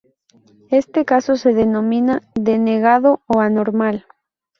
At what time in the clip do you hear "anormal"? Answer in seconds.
3.39-4.07